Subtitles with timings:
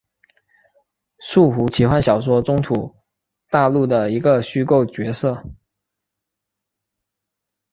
[1.19, 2.95] 树胡奇幻小说中土
[3.51, 5.43] 大陆的一个虚构角色。